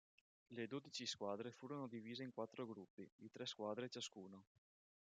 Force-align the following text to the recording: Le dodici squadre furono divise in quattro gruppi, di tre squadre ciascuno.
Le 0.47 0.65
dodici 0.65 1.05
squadre 1.05 1.51
furono 1.51 1.85
divise 1.87 2.23
in 2.23 2.31
quattro 2.33 2.65
gruppi, 2.65 3.07
di 3.15 3.29
tre 3.29 3.45
squadre 3.45 3.87
ciascuno. 3.87 4.45